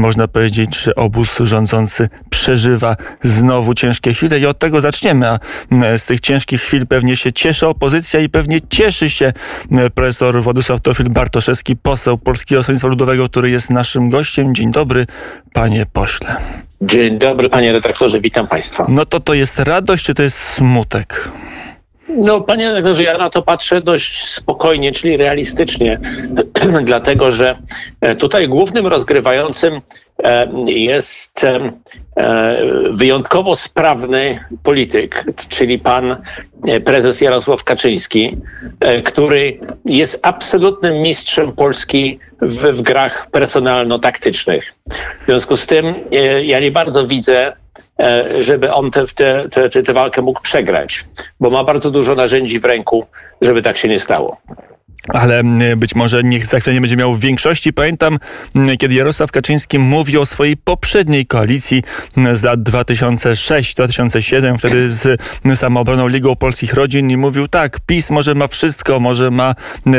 można 0.00 0.28
powiedzieć, 0.28 0.82
że 0.82 0.94
obóz 0.94 1.38
rządzący 1.40 2.08
przeżywa 2.30 2.96
znowu 3.22 3.74
ciężkie 3.74 4.14
chwile 4.14 4.40
i 4.40 4.46
od 4.46 4.58
tego 4.58 4.80
zaczniemy, 4.80 5.28
a 5.28 5.38
z 5.98 6.04
tych 6.04 6.20
ciężkich 6.20 6.62
chwil 6.62 6.86
pewnie 6.86 7.16
się 7.16 7.32
cieszy 7.32 7.66
opozycja 7.66 8.20
i 8.20 8.28
pewnie 8.28 8.60
cieszy 8.70 9.10
się 9.10 9.32
profesor 9.94 10.42
Władysław 10.42 10.80
Teofil 10.80 11.08
Bartoszewski, 11.10 11.76
poseł 11.76 12.18
Polskiego 12.18 12.62
Stronnictwa 12.62 12.88
Ludowego, 12.88 13.28
który 13.28 13.50
jest 13.50 13.70
naszym 13.70 14.10
gościem. 14.10 14.54
Dzień 14.54 14.72
dobry, 14.72 15.06
panie 15.52 15.86
pośle. 15.92 16.36
Dzień 16.82 17.18
dobry, 17.18 17.48
panie 17.48 17.72
redaktorze, 17.72 18.20
witam 18.20 18.46
państwa. 18.46 18.86
No 18.88 19.04
to 19.04 19.20
to 19.20 19.34
jest 19.34 19.58
radość, 19.58 20.04
czy 20.04 20.14
to 20.14 20.22
jest 20.22 20.38
smutek? 20.38 21.30
No, 22.16 22.40
panie 22.40 22.68
redaktorze, 22.68 23.02
ja 23.02 23.18
na 23.18 23.30
to 23.30 23.42
patrzę 23.42 23.80
dość 23.80 24.24
spokojnie, 24.24 24.92
czyli 24.92 25.16
realistycznie, 25.16 26.00
dlatego 26.84 27.32
że 27.32 27.58
e, 28.00 28.16
tutaj 28.16 28.48
głównym 28.48 28.86
rozgrywającym 28.86 29.80
e, 30.22 30.48
jest 30.66 31.44
e, 31.44 31.72
wyjątkowo 32.90 33.56
sprawny 33.56 34.44
polityk, 34.62 35.24
czyli 35.48 35.78
pan 35.78 36.16
prezes 36.84 37.20
Jarosław 37.20 37.64
Kaczyński, 37.64 38.36
który 39.04 39.58
jest 39.84 40.18
absolutnym 40.22 41.02
mistrzem 41.02 41.52
Polski 41.52 42.18
w, 42.42 42.56
w 42.56 42.82
grach 42.82 43.30
personalno-taktycznych. 43.30 44.74
W 45.22 45.26
związku 45.26 45.56
z 45.56 45.66
tym 45.66 45.94
ja 46.42 46.60
nie 46.60 46.70
bardzo 46.70 47.06
widzę 47.06 47.52
żeby 48.38 48.72
on 48.72 48.90
tę 48.90 49.04
te, 49.14 49.48
te, 49.48 49.68
te, 49.68 49.82
te 49.82 49.92
walkę 49.92 50.22
mógł 50.22 50.40
przegrać, 50.40 51.04
bo 51.40 51.50
ma 51.50 51.64
bardzo 51.64 51.90
dużo 51.90 52.14
narzędzi 52.14 52.60
w 52.60 52.64
ręku, 52.64 53.06
żeby 53.40 53.62
tak 53.62 53.76
się 53.76 53.88
nie 53.88 53.98
stało 53.98 54.36
ale 55.08 55.42
być 55.76 55.94
może 55.94 56.22
niech 56.22 56.46
za 56.46 56.60
chwilę 56.60 56.74
nie 56.74 56.80
będzie 56.80 56.96
miał 56.96 57.16
większości. 57.16 57.72
Pamiętam, 57.72 58.18
kiedy 58.78 58.94
Jarosław 58.94 59.32
Kaczyński 59.32 59.78
mówił 59.78 60.20
o 60.20 60.26
swojej 60.26 60.56
poprzedniej 60.56 61.26
koalicji 61.26 61.82
z 62.34 62.42
lat 62.42 62.60
2006-2007, 62.60 64.58
wtedy 64.58 64.90
z 64.90 65.20
Samoobroną 65.54 66.08
Ligą 66.08 66.36
Polskich 66.36 66.74
Rodzin 66.74 67.10
i 67.10 67.16
mówił 67.16 67.48
tak, 67.48 67.78
PiS 67.86 68.10
może 68.10 68.34
ma 68.34 68.48
wszystko, 68.48 69.00
może 69.00 69.30
ma 69.30 69.54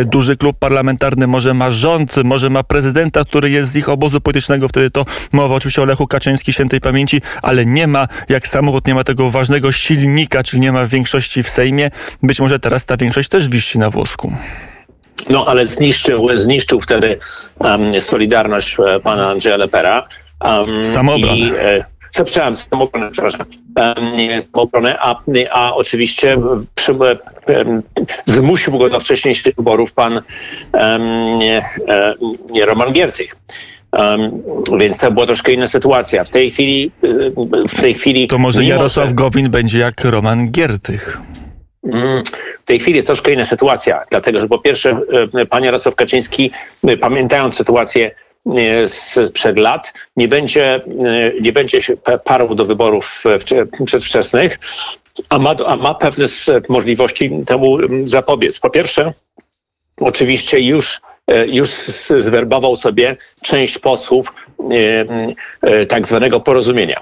duży 0.05 0.37
klub 0.37 0.59
parlamentarny, 0.59 1.27
może 1.27 1.53
ma 1.53 1.71
rząd, 1.71 2.15
może 2.23 2.49
ma 2.49 2.63
prezydenta, 2.63 3.23
który 3.25 3.49
jest 3.49 3.71
z 3.71 3.75
ich 3.75 3.89
obozu 3.89 4.21
politycznego, 4.21 4.67
wtedy 4.67 4.91
to 4.91 5.05
mowa 5.31 5.55
oczywiście 5.55 5.81
o 5.81 5.85
Lechu 5.85 6.07
Kaczyński, 6.07 6.53
świętej 6.53 6.81
pamięci, 6.81 7.21
ale 7.41 7.65
nie 7.65 7.87
ma, 7.87 8.07
jak 8.29 8.47
samochód 8.47 8.87
nie 8.87 8.95
ma 8.95 9.03
tego 9.03 9.29
ważnego 9.29 9.71
silnika, 9.71 10.43
czyli 10.43 10.61
nie 10.61 10.71
ma 10.71 10.85
większości 10.85 11.43
w 11.43 11.49
Sejmie. 11.49 11.91
Być 12.23 12.39
może 12.39 12.59
teraz 12.59 12.85
ta 12.85 12.97
większość 12.97 13.29
też 13.29 13.49
wisi 13.49 13.79
na 13.79 13.89
włosku. 13.89 14.33
No 15.29 15.45
ale 15.45 15.67
zniszczył, 15.67 16.27
zniszczył 16.35 16.81
wtedy 16.81 17.17
um, 17.59 18.01
Solidarność 18.01 18.77
e, 18.79 18.99
pana 18.99 19.29
Andrzeja 19.29 19.57
Lepera. 19.57 20.07
Um, 20.45 20.83
Samoobronę. 20.83 21.37
I, 21.37 21.51
e, 21.55 21.85
przepraszam, 22.11 22.55
samoobronę, 22.55 23.11
przepraszam, 23.11 23.45
samoobronę, 24.41 24.99
a, 24.99 25.15
a 25.51 25.75
oczywiście 25.75 26.37
przy, 26.75 26.95
zmusił 28.25 28.77
go 28.77 28.89
do 28.89 28.99
wcześniejszych 28.99 29.55
wyborów 29.55 29.93
pan 29.93 30.21
um, 30.73 31.39
Roman 32.65 32.93
Giertych. 32.93 33.35
Um, 33.91 34.43
więc 34.79 34.97
to 34.97 35.11
była 35.11 35.25
troszkę 35.25 35.53
inna 35.53 35.67
sytuacja. 35.67 36.23
W 36.23 36.29
tej 36.29 36.51
chwili, 36.51 36.91
w 37.69 37.81
tej 37.81 37.93
chwili. 37.93 38.27
To 38.27 38.37
może 38.37 38.63
Jarosław. 38.63 39.13
Gowin 39.13 39.49
będzie 39.49 39.79
jak 39.79 40.03
Roman 40.03 40.51
Giertych. 40.51 41.21
Mm, 41.83 42.23
w 42.61 42.65
tej 42.65 42.79
chwili 42.79 42.95
jest 42.95 43.07
troszkę 43.07 43.33
inna 43.33 43.45
sytuacja, 43.45 44.05
dlatego 44.11 44.41
że 44.41 44.47
po 44.47 44.59
pierwsze 44.59 44.99
e, 45.33 45.45
pan 45.45 45.63
Jarosław 45.63 45.95
Kaczyński, 45.95 46.51
e, 46.87 46.97
pamiętając 46.97 47.55
sytuację 47.55 48.11
e, 48.45 48.87
sprzed 48.87 49.57
lat, 49.57 49.93
nie 50.15 50.27
będzie, 50.27 50.81
nie 51.41 51.51
będzie 51.51 51.81
się 51.81 51.97
parł 52.23 52.55
do 52.55 52.65
wyborów 52.65 53.23
przedwczesnych, 53.85 54.59
a 55.29 55.39
ma, 55.39 55.55
a 55.65 55.75
ma 55.75 55.95
pewne 55.95 56.25
możliwości 56.69 57.31
temu 57.45 57.77
zapobiec. 58.05 58.59
Po 58.59 58.69
pierwsze, 58.69 59.13
oczywiście 59.97 60.59
już 60.59 61.01
już 61.47 61.69
zwerbował 62.19 62.75
sobie 62.75 63.17
część 63.43 63.77
posłów 63.77 64.33
tak 65.89 66.07
zwanego 66.07 66.39
porozumienia. 66.39 67.01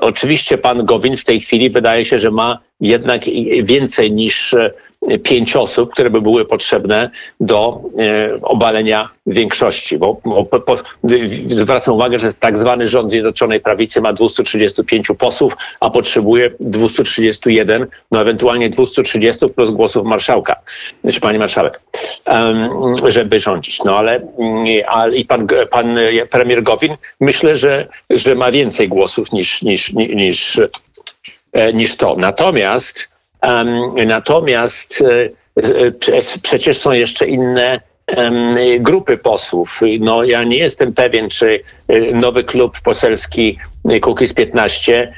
Oczywiście 0.00 0.58
pan 0.58 0.84
Gowin 0.84 1.16
w 1.16 1.24
tej 1.24 1.40
chwili 1.40 1.70
wydaje 1.70 2.04
się, 2.04 2.18
że 2.18 2.30
ma 2.30 2.58
jednak 2.80 3.20
więcej 3.62 4.12
niż 4.12 4.54
pięć 5.22 5.56
osób, 5.56 5.92
które 5.92 6.10
by 6.10 6.20
były 6.20 6.44
potrzebne 6.44 7.10
do 7.40 7.80
e, 7.98 8.42
obalenia 8.42 9.08
większości. 9.26 9.98
Bo, 9.98 10.20
bo 10.24 10.44
po, 10.44 10.76
zwracam 11.46 11.94
uwagę, 11.94 12.18
że 12.18 12.34
tak 12.34 12.58
zwany 12.58 12.86
rząd 12.86 13.10
Zjednoczonej 13.10 13.60
Prawicy 13.60 14.00
ma 14.00 14.12
235 14.12 15.08
posłów, 15.18 15.56
a 15.80 15.90
potrzebuje 15.90 16.50
231, 16.60 17.86
no 18.10 18.20
ewentualnie 18.20 18.70
230 18.70 19.48
plus 19.48 19.70
głosów 19.70 20.06
marszałka, 20.06 20.56
czy 21.12 21.20
pani 21.20 21.38
marszałek, 21.38 21.80
żeby 23.08 23.40
rządzić. 23.40 23.84
No 23.84 23.96
ale, 23.96 24.20
ale 24.88 25.16
i 25.16 25.24
pan, 25.24 25.46
pan 25.70 25.98
premier 26.30 26.62
Gowin 26.62 26.96
myślę, 27.20 27.56
że, 27.56 27.88
że 28.10 28.34
ma 28.34 28.52
więcej 28.52 28.88
głosów 28.88 29.32
niż, 29.32 29.62
niż, 29.62 29.92
niż, 29.92 30.58
e, 30.58 30.68
niż 31.74 31.96
to. 31.96 32.16
Natomiast 32.16 33.10
Natomiast 34.06 35.02
e, 35.02 36.16
e, 36.16 36.20
przecież 36.42 36.78
są 36.78 36.92
jeszcze 36.92 37.26
inne 37.26 37.80
grupy 38.80 39.16
posłów. 39.16 39.80
No, 40.00 40.24
ja 40.24 40.44
nie 40.44 40.56
jestem 40.56 40.92
pewien, 40.92 41.28
czy 41.28 41.60
e, 41.88 42.00
nowy 42.00 42.44
klub 42.44 42.80
poselski 42.80 43.58
Kukiz 44.00 44.32
15 44.32 45.12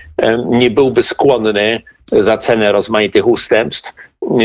nie 0.47 0.71
byłby 0.71 1.03
skłonny 1.03 1.83
za 2.13 2.39
cenę 2.39 2.73
rozmaitych 2.73 3.27
ustępstw 3.27 3.95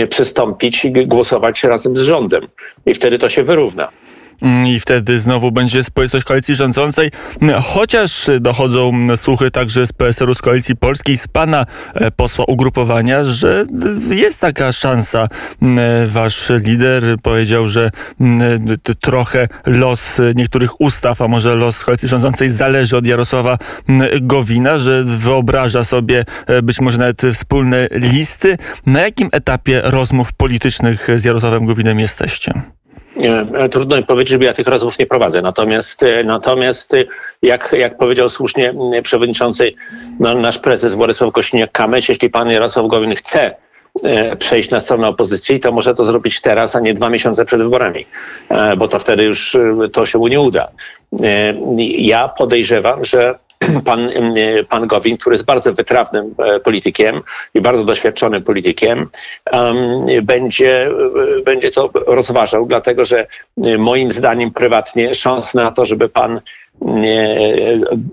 przystąpić 0.10 0.86
i 0.86 0.92
głosować 0.92 1.64
razem 1.64 1.98
z 1.98 2.02
rządem. 2.02 2.48
I 2.86 2.94
wtedy 2.94 3.18
to 3.18 3.30
się 3.30 3.44
wyrówna. 3.44 3.90
Mm, 4.42 4.68
i 4.68 4.80
wtedy 4.80 5.20
znowu 5.20 5.52
będzie 5.52 5.84
społeczność 5.84 6.26
koalicji 6.26 6.56
rządzącej. 6.56 7.12
Chociaż 7.64 8.30
dochodzą 8.40 9.06
słuchy 9.16 9.52
także 9.52 9.88
z 9.88 9.94
PSR-u, 9.94 10.36
z 10.36 10.42
Koalicji 10.42 10.76
Polskiej, 10.76 11.18
z 11.18 11.28
pana 11.28 11.66
e, 11.94 12.12
posła 12.12 12.46
ugrupowania, 12.46 13.24
że 13.24 13.66
jest 14.10 14.42
taka 14.42 14.72
szansa. 14.72 15.28
Mm, 15.62 16.10
wasz 16.10 16.50
lider 16.50 17.04
powiedział, 17.24 17.70
że 17.70 17.92
mm, 18.22 18.66
trochę 19.02 19.48
los 19.66 20.22
niektórych 20.36 20.82
ustaw, 20.82 21.22
a 21.22 21.28
może 21.28 21.56
los 21.56 21.84
koalicji 21.84 22.10
rządzącej 22.10 22.50
zależy 22.50 22.98
od 22.98 23.08
Jarosława 23.08 23.58
Gowina, 24.22 24.78
że 24.78 25.04
wyobraża 25.04 25.84
sobie 25.84 26.26
e, 26.48 26.62
być 26.62 26.82
może 26.82 26.98
nawet 26.98 27.22
wspólne 27.34 27.88
listy. 27.92 28.58
Na 28.86 29.02
jakim 29.02 29.30
etapie 29.32 29.82
rozmów 29.84 30.34
politycznych 30.34 31.08
z 31.16 31.24
Jarosławem 31.24 31.66
Gowinem 31.66 32.00
jesteście? 32.00 32.62
E, 33.22 33.70
trudno 33.70 33.98
mi 33.98 34.04
powiedzieć, 34.04 34.40
że 34.40 34.46
ja 34.46 34.54
tych 34.54 34.68
rozmów 34.68 35.00
nie 35.00 35.06
prowadzę. 35.06 35.42
Natomiast, 35.42 36.04
e, 36.04 36.24
natomiast 36.24 36.94
e, 36.94 37.04
jak, 37.42 37.76
jak 37.78 37.98
powiedział 37.98 38.30
słusznie 38.30 38.74
przewodniczący, 39.04 39.74
no, 40.20 40.34
nasz 40.34 40.60
prezes 40.60 40.96
Władysław 40.96 41.34
Kośniak-Kamysz, 41.34 42.10
jeśli 42.10 42.30
pan 42.30 42.50
Jarosław 42.50 42.88
Gowin 42.88 43.16
chce 43.16 43.56
przejść 44.40 44.70
na 44.70 44.80
stronę 44.80 45.08
opozycji, 45.08 45.60
to 45.60 45.72
może 45.72 45.94
to 45.94 46.06
zrobić 46.06 46.42
teraz, 46.42 46.76
a 46.76 46.80
nie 46.80 46.94
dwa 46.94 47.10
miesiące 47.10 47.46
przed 47.46 47.62
wyborami, 47.62 48.06
bo 48.78 48.88
to 48.88 49.00
wtedy 49.00 49.24
już 49.24 49.58
to 49.94 50.06
się 50.06 50.18
mu 50.18 50.28
nie 50.28 50.40
uda. 50.40 50.72
Ja 51.98 52.30
podejrzewam, 52.30 53.06
że 53.06 53.40
pan, 53.86 54.12
pan 54.70 54.88
Gowin, 54.88 55.18
który 55.18 55.34
jest 55.34 55.46
bardzo 55.46 55.74
wytrawnym 55.74 56.36
e, 56.38 56.60
politykiem 56.60 57.22
i 57.54 57.62
bardzo 57.62 57.84
doświadczonym 57.84 58.44
politykiem, 58.44 59.08
będzie, 60.24 60.90
będzie 61.46 61.72
to 61.72 61.90
rozważał, 61.94 62.66
dlatego 62.66 63.06
że 63.06 63.28
e, 63.66 63.78
moim 63.78 64.12
zdaniem 64.12 64.52
prywatnie 64.52 65.14
szans 65.14 65.54
na 65.54 65.72
to, 65.72 65.86
żeby 65.86 66.10
pan 66.10 66.42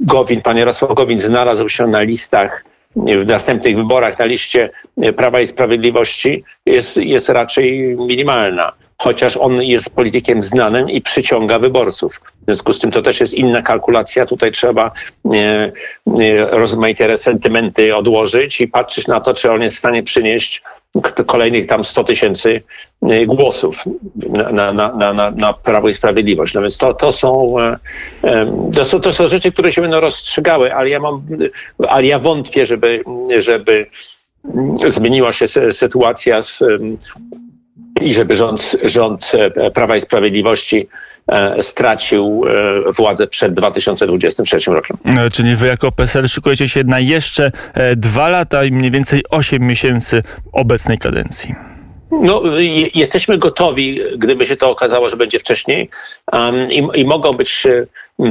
Gowin, 0.01 0.43
pan 0.43 0.57
Jarosław 0.57 0.95
Gowin 0.95 1.21
znalazł 1.21 1.69
się 1.69 1.87
na 1.87 2.03
listach 2.03 2.65
w 2.97 3.27
następnych 3.27 3.77
wyborach 3.77 4.19
na 4.19 4.25
liście 4.25 4.71
Prawa 5.17 5.41
i 5.41 5.47
Sprawiedliwości 5.47 6.45
jest, 6.67 6.97
jest 6.97 7.29
raczej 7.29 7.97
minimalna 7.99 8.73
chociaż 8.99 9.37
on 9.37 9.63
jest 9.63 9.95
politykiem 9.95 10.43
znanym 10.43 10.91
i 10.91 11.01
przyciąga 11.01 11.59
wyborców. 11.59 12.21
W 12.43 12.45
związku 12.45 12.73
z 12.73 12.79
tym 12.79 12.91
to 12.91 13.03
też 13.03 13.21
jest 13.21 13.35
inna 13.35 13.63
kalkulacja. 13.63 14.27
Tutaj 14.27 14.53
trzeba 14.53 14.93
e, 15.35 15.39
e, 15.39 15.73
rozmaite 16.51 17.19
sentymenty 17.19 17.97
odłożyć 17.97 18.61
i 18.61 18.69
patrzeć 18.69 19.07
na 19.07 19.21
to, 19.21 19.35
czy 19.35 19.53
on 19.53 19.63
jest 19.63 19.77
w 19.77 19.79
stanie 19.79 20.03
przynieść 20.03 20.63
kolejnych 21.27 21.67
tam 21.67 21.85
100 21.85 22.05
tysięcy 22.05 22.63
e, 23.03 23.27
głosów 23.27 23.85
na, 24.53 24.73
na, 24.73 25.13
na, 25.13 25.31
na, 25.31 25.53
Prawo 25.53 25.89
i 25.89 25.95
Sprawiedliwość. 25.95 26.55
No 26.55 26.63
więc 26.63 26.79
to, 26.79 26.95
to, 26.95 27.13
są, 27.13 27.61
e, 27.61 27.79
to, 28.75 28.85
są, 28.85 29.01
to 29.01 29.13
są 29.13 29.29
rzeczy, 29.29 29.53
które 29.53 29.73
się 29.73 29.83
będą 29.83 30.01
rozstrzygały, 30.01 30.75
ale 30.75 30.89
ja 30.89 31.01
mam, 31.01 31.23
ale 31.89 32.07
ja 32.07 32.19
wątpię, 32.19 32.67
żeby, 32.67 33.05
żeby 33.39 33.87
zmieniła 34.87 35.33
się 35.33 35.47
sytuacja 35.71 36.43
w, 36.43 36.61
i 38.05 38.15
żeby 38.15 38.37
rząd, 38.37 38.77
rząd 38.83 39.33
Prawa 39.75 39.97
i 39.97 40.01
Sprawiedliwości 40.01 40.89
stracił 41.61 42.45
władzę 42.97 43.27
przed 43.27 43.55
2023 43.55 44.59
rokiem. 44.71 44.97
Czyli 45.33 45.57
wy 45.57 45.67
jako 45.67 45.93
PSL 45.93 46.29
szykujecie 46.29 46.69
się 46.69 46.85
na 46.85 47.01
jeszcze 47.01 47.53
dwa 47.97 48.29
lata 48.29 48.65
i 48.65 48.73
mniej 48.73 48.91
więcej 48.91 49.23
8 49.31 49.63
miesięcy 49.63 50.23
obecnej 50.53 50.99
kadencji. 50.99 51.55
No, 52.11 52.43
jesteśmy 52.95 53.39
gotowi, 53.39 54.01
gdyby 54.17 54.47
się 54.47 54.57
to 54.57 54.71
okazało, 54.71 55.09
że 55.09 55.17
będzie 55.17 55.39
wcześniej 55.39 55.91
um, 56.33 56.73
i, 56.73 56.89
i 56.95 57.05
mogą 57.05 57.33
być 57.33 57.67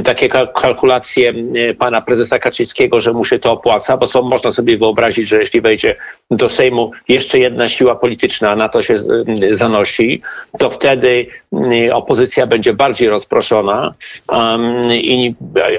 takie 0.04 0.28
kalkulacje 0.54 1.34
e, 1.54 1.74
pana 1.74 2.00
prezesa 2.00 2.38
Kaczyńskiego, 2.38 3.00
że 3.00 3.12
mu 3.12 3.24
się 3.24 3.38
to 3.38 3.52
opłaca, 3.52 3.96
bo 3.96 4.06
co 4.06 4.22
można 4.22 4.52
sobie 4.52 4.78
wyobrazić, 4.78 5.28
że 5.28 5.38
jeśli 5.38 5.60
wejdzie 5.60 5.96
do 6.30 6.48
Sejmu 6.48 6.90
jeszcze 7.08 7.38
jedna 7.38 7.68
siła 7.68 7.94
polityczna, 7.94 8.56
na 8.56 8.68
to 8.68 8.82
się 8.82 8.94
zanosi, 9.52 10.22
to 10.58 10.70
wtedy 10.70 11.26
opozycja 11.92 12.46
będzie 12.46 12.74
bardziej 12.74 13.08
rozproszona, 13.08 13.94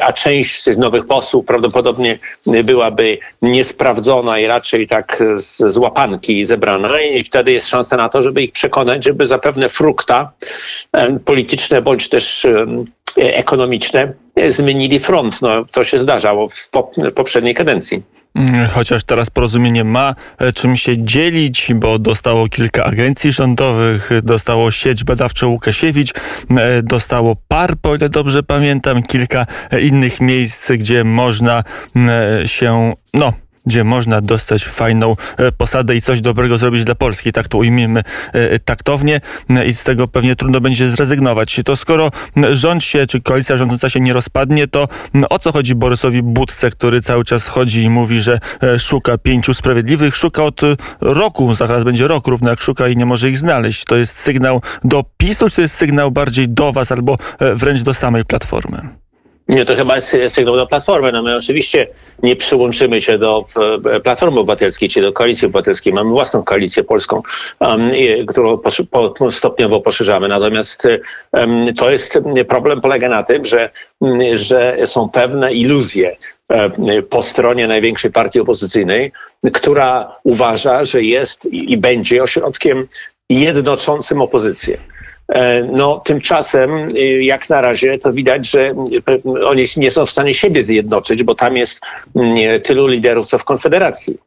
a 0.01 0.13
część 0.13 0.63
tych 0.63 0.77
nowych 0.77 1.05
posłów 1.05 1.45
prawdopodobnie 1.45 2.17
byłaby 2.65 3.17
niesprawdzona 3.41 4.39
i 4.39 4.45
raczej 4.45 4.87
tak 4.87 5.23
z 5.35 5.77
łapanki 5.77 6.45
zebrana 6.45 7.01
i 7.01 7.23
wtedy 7.23 7.51
jest 7.51 7.67
szansa 7.67 7.97
na 7.97 8.09
to, 8.09 8.21
żeby 8.21 8.43
ich 8.43 8.51
przekonać, 8.51 9.03
żeby 9.03 9.25
zapewne 9.25 9.69
frukta 9.69 10.31
polityczne 11.25 11.81
bądź 11.81 12.09
też 12.09 12.47
ekonomiczne 13.15 13.94
zmienili 14.47 14.99
front. 14.99 15.41
No, 15.41 15.65
to 15.65 15.83
się 15.83 15.97
zdarzało 15.97 16.49
w 16.49 16.69
poprzedniej 17.15 17.53
kadencji. 17.53 18.03
Mm, 18.35 18.67
chociaż 18.67 19.03
teraz 19.03 19.29
porozumienie 19.29 19.83
ma 19.83 20.15
e, 20.37 20.53
czym 20.53 20.75
się 20.75 21.03
dzielić, 21.03 21.71
bo 21.75 21.99
dostało 21.99 22.47
kilka 22.47 22.83
agencji 22.83 23.31
rządowych, 23.31 24.09
dostało 24.23 24.71
sieć 24.71 25.03
badawczą 25.03 25.49
Łukasiewicz, 25.49 26.13
e, 26.49 26.83
dostało 26.83 27.35
PARP, 27.47 27.85
o 27.85 27.95
ile 27.95 28.09
dobrze 28.09 28.43
pamiętam, 28.43 29.03
kilka 29.03 29.45
innych 29.81 30.21
miejsc, 30.21 30.71
gdzie 30.71 31.03
można 31.03 31.63
się, 32.45 32.93
no, 33.13 33.33
gdzie 33.65 33.83
można 33.83 34.21
dostać 34.21 34.65
fajną 34.65 35.15
e, 35.37 35.51
posadę 35.51 35.95
i 35.95 36.01
coś 36.01 36.21
dobrego 36.21 36.57
zrobić 36.57 36.83
dla 36.83 36.95
Polski. 36.95 37.31
Tak 37.31 37.47
to 37.47 37.57
ujmiemy 37.57 38.03
e, 38.33 38.59
taktownie 38.59 39.21
e, 39.49 39.65
i 39.65 39.73
z 39.73 39.83
tego 39.83 40.07
pewnie 40.07 40.35
trudno 40.35 40.61
będzie 40.61 40.89
zrezygnować. 40.89 41.61
To 41.65 41.75
skoro 41.75 42.11
rząd 42.51 42.83
się, 42.83 43.07
czy 43.07 43.21
koalicja 43.21 43.57
rządząca 43.57 43.89
się 43.89 43.99
nie 43.99 44.13
rozpadnie, 44.13 44.67
to 44.67 44.87
o 45.29 45.39
co 45.39 45.51
chodzi 45.51 45.75
Borysowi 45.75 46.23
Budce, 46.23 46.71
który 46.71 47.01
cały 47.01 47.25
czas 47.25 47.47
chodzi 47.47 47.83
i 47.83 47.89
mówi, 47.89 48.19
że 48.19 48.39
szuka 48.79 49.17
pięciu 49.17 49.53
sprawiedliwych, 49.53 50.15
szuka 50.15 50.43
od 50.43 50.61
roku, 51.01 51.55
zaraz 51.55 51.83
będzie 51.83 52.07
rok 52.07 52.27
równo 52.27 52.49
jak 52.49 52.61
szuka 52.61 52.87
i 52.87 52.95
nie 52.95 53.05
może 53.05 53.29
ich 53.29 53.37
znaleźć. 53.37 53.85
To 53.85 53.95
jest 53.95 54.19
sygnał 54.19 54.61
do 54.83 55.03
PiSu, 55.17 55.49
czy 55.49 55.55
to 55.55 55.61
jest 55.61 55.75
sygnał 55.75 56.11
bardziej 56.11 56.49
do 56.49 56.73
was 56.73 56.91
albo 56.91 57.17
wręcz 57.39 57.81
do 57.81 57.93
samej 57.93 58.25
Platformy? 58.25 59.04
Nie, 59.47 59.65
to 59.65 59.75
chyba 59.75 59.95
jest 59.95 60.15
sygnał 60.27 60.55
do 60.55 60.67
Platformy. 60.67 61.11
No 61.11 61.23
my 61.23 61.35
oczywiście 61.35 61.87
nie 62.23 62.35
przyłączymy 62.35 63.01
się 63.01 63.17
do 63.17 63.45
e, 63.93 63.99
Platformy 63.99 64.39
Obywatelskiej 64.39 64.89
czy 64.89 65.01
do 65.01 65.13
Koalicji 65.13 65.45
Obywatelskiej. 65.45 65.93
Mamy 65.93 66.09
własną 66.09 66.43
koalicję 66.43 66.83
polską, 66.83 67.21
um, 67.59 67.91
którą 68.27 68.57
po, 68.91 69.31
stopniowo 69.31 69.81
poszerzamy. 69.81 70.27
Natomiast 70.27 70.87
um, 71.31 71.73
to 71.73 71.91
jest 71.91 72.19
problem 72.47 72.81
polega 72.81 73.09
na 73.09 73.23
tym, 73.23 73.45
że, 73.45 73.69
że 74.33 74.77
są 74.85 75.09
pewne 75.09 75.53
iluzje 75.53 76.15
e, 76.49 77.01
po 77.01 77.23
stronie 77.23 77.67
największej 77.67 78.11
partii 78.11 78.39
opozycyjnej, 78.39 79.11
która 79.53 80.15
uważa, 80.23 80.83
że 80.83 81.03
jest 81.03 81.45
i 81.45 81.77
będzie 81.77 82.23
ośrodkiem 82.23 82.87
jednoczącym 83.29 84.21
opozycję. 84.21 84.77
E, 85.29 85.63
no, 85.63 85.99
tymczasem, 85.99 86.87
y, 86.97 87.23
jak 87.23 87.49
na 87.49 87.61
razie, 87.61 87.97
to 87.97 88.13
widać, 88.13 88.49
że 88.49 88.75
y, 89.27 89.45
oni 89.45 89.65
nie 89.77 89.91
są 89.91 90.05
w 90.05 90.11
stanie 90.11 90.33
siebie 90.33 90.63
zjednoczyć, 90.63 91.23
bo 91.23 91.35
tam 91.35 91.57
jest 91.57 91.81
mm, 92.15 92.61
tylu 92.61 92.87
liderów, 92.87 93.27
co 93.27 93.37
w 93.37 93.43
Konfederacji. 93.43 94.17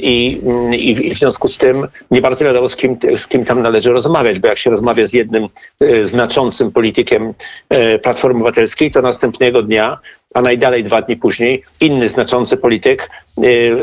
I, 0.00 0.40
mm, 0.44 0.74
i, 0.74 1.14
w, 1.14 1.18
związku 1.18 1.48
z 1.48 1.58
tym 1.58 1.88
nie 2.10 2.20
bardzo 2.20 2.44
wiadomo, 2.44 2.68
z 2.68 2.76
kim, 2.76 2.98
z 3.16 3.26
kim 3.26 3.44
tam 3.44 3.62
należy 3.62 3.92
rozmawiać, 3.92 4.38
bo 4.38 4.48
jak 4.48 4.58
się 4.58 4.70
rozmawia 4.70 5.06
z 5.06 5.12
jednym 5.12 5.48
y, 5.82 6.06
znaczącym 6.06 6.72
politykiem 6.72 7.34
y, 7.74 7.98
Platformy 7.98 8.36
Obywatelskiej, 8.36 8.90
to 8.90 9.02
następnego 9.02 9.62
dnia 9.62 9.98
a 10.34 10.42
najdalej 10.42 10.84
dwa 10.84 11.02
dni 11.02 11.16
później 11.16 11.62
inny 11.80 12.08
znaczący 12.08 12.56
polityk 12.56 13.10
y, 13.38 13.76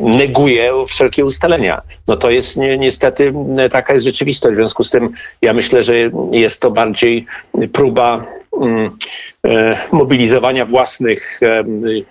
neguje 0.00 0.72
wszelkie 0.88 1.24
ustalenia. 1.24 1.82
No 2.08 2.16
to 2.16 2.30
jest 2.30 2.56
ni 2.56 2.78
niestety 2.78 3.32
taka 3.70 3.94
jest 3.94 4.06
rzeczywistość. 4.06 4.52
W 4.52 4.56
związku 4.56 4.82
z 4.82 4.90
tym 4.90 5.10
ja 5.42 5.52
myślę, 5.52 5.82
że 5.82 5.94
jest 6.30 6.60
to 6.60 6.70
bardziej 6.70 7.26
próba 7.72 8.16
e, 8.16 8.45
mobilizowania 9.92 10.66
własnych, 10.66 11.40
e, 11.42 11.64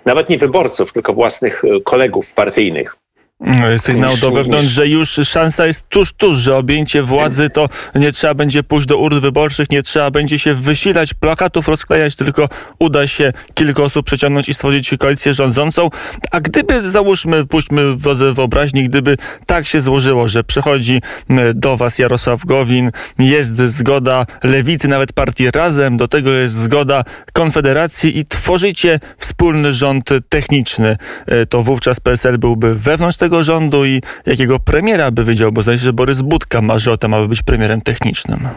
nawet 0.05 0.29
nie 0.29 0.37
wyborców, 0.37 0.93
tylko 0.93 1.13
własnych 1.13 1.61
kolegów 1.83 2.33
partyjnych. 2.33 2.97
Mm, 3.41 3.79
sygnał 3.79 4.17
do 4.17 4.31
wewnątrz, 4.31 4.65
że 4.65 4.87
już 4.87 5.19
szansa 5.23 5.65
jest 5.67 5.89
tuż, 5.89 6.13
tuż, 6.13 6.37
że 6.37 6.57
objęcie 6.57 7.03
władzy 7.03 7.49
to 7.49 7.69
nie 7.95 8.11
trzeba 8.11 8.33
będzie 8.33 8.63
pójść 8.63 8.87
do 8.87 8.97
urn 8.97 9.19
wyborczych, 9.19 9.69
nie 9.69 9.83
trzeba 9.83 10.11
będzie 10.11 10.39
się 10.39 10.53
wysilać, 10.53 11.13
plakatów 11.13 11.67
rozklejać, 11.67 12.15
tylko 12.15 12.49
uda 12.79 13.07
się 13.07 13.33
kilka 13.53 13.83
osób 13.83 14.05
przeciągnąć 14.05 14.49
i 14.49 14.53
stworzyć 14.53 14.91
koalicję 14.99 15.33
rządzącą. 15.33 15.89
A 16.31 16.41
gdyby, 16.41 16.91
załóżmy, 16.91 17.45
puśćmy 17.45 17.95
wodze 17.95 18.33
wyobraźni, 18.33 18.83
gdyby 18.83 19.17
tak 19.45 19.67
się 19.67 19.81
złożyło, 19.81 20.29
że 20.29 20.43
przychodzi 20.43 21.01
mm, 21.29 21.59
do 21.59 21.77
was 21.77 21.99
Jarosław 21.99 22.45
Gowin, 22.45 22.91
jest 23.19 23.57
zgoda 23.57 24.25
lewicy, 24.43 24.87
nawet 24.87 25.13
partii 25.13 25.51
Razem, 25.51 25.97
do 25.97 26.07
tego 26.07 26.31
jest 26.31 26.55
zgoda 26.55 27.03
Konfederacji 27.33 28.19
i 28.19 28.25
tworzycie 28.25 28.99
wspólny 29.17 29.73
rząd 29.73 30.09
techniczny, 30.29 30.97
e, 31.25 31.45
to 31.45 31.63
wówczas 31.63 31.99
PSL 31.99 32.37
byłby 32.37 32.75
wewnątrz 32.75 33.17
tego 33.25 33.43
rządu 33.43 33.85
i 33.85 34.01
jakiego 34.25 34.59
premiera 34.59 35.11
by 35.11 35.23
wydział, 35.23 35.51
bo 35.51 35.61
zdaje 35.61 35.77
się, 35.77 35.83
że 35.83 35.93
Borys 35.93 36.21
Budka 36.21 36.61
marzy 36.61 36.91
o 36.91 36.97
tym, 36.97 37.13
aby 37.13 37.27
być 37.27 37.41
premierem 37.41 37.81
technicznym. 37.81 38.47